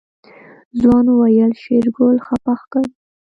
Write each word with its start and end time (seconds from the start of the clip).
ځوان 0.79 1.05
وويل 1.09 1.51
شېرګل 1.61 2.17
خپه 2.27 2.53
ښکاري. 2.61 2.91